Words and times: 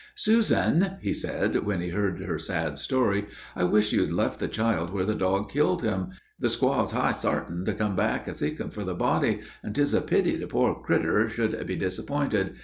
"Susan," 0.15 0.95
he 0.99 1.13
said, 1.13 1.57
when 1.63 1.79
he 1.79 1.89
had 1.91 1.95
heard 1.95 2.21
her 2.21 2.39
sad 2.39 2.79
story, 2.79 3.27
"I 3.55 3.65
wish 3.65 3.91
you'd 3.93 4.11
left 4.11 4.39
the 4.39 4.47
child 4.47 4.91
where 4.91 5.05
the 5.05 5.13
dog 5.13 5.51
killed 5.51 5.83
him. 5.83 6.07
The 6.39 6.47
squaw's 6.47 6.89
high 6.91 7.11
sartain 7.11 7.65
to 7.65 7.73
come 7.75 7.95
back 7.95 8.27
a 8.27 8.33
seekin' 8.33 8.71
for 8.71 8.83
the 8.83 8.95
body, 8.95 9.41
and 9.61 9.75
'tis 9.75 9.93
a 9.93 10.01
pity 10.01 10.35
the 10.37 10.47
poor 10.47 10.73
crittur 10.73 11.29
should 11.29 11.67
be 11.67 11.75
disappointed. 11.75 12.55